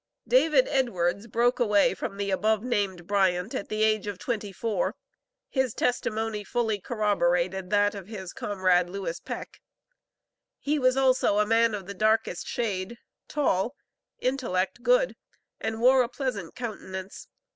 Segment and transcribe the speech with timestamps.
[0.27, 4.95] David Edwards broke away from the above named Bryant, at the age of twenty four.
[5.47, 9.61] His testimony fully corroborated that of his comrade, Lewis Peck.
[10.57, 13.75] He was also a man of the darkest shade, tall,
[14.17, 15.15] intellect good,
[15.59, 17.27] and wore a pleasant countenance.